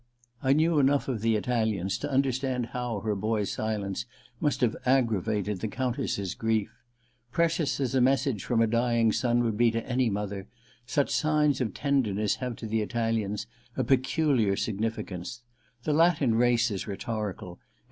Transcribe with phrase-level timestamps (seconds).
[0.41, 4.07] I knew enough of the Italians to understand how her boy*s silence
[4.39, 6.71] must have aggravated the Countess's grief.
[7.31, 10.47] Precious as a message from a dying son would be to any mother,
[10.87, 13.45] such signs of tenderness have to the Italians
[13.77, 14.65] a peculiar II THE LETTER 245
[15.27, 15.41] significance.
[15.83, 17.59] The Latin race is rhetorical: it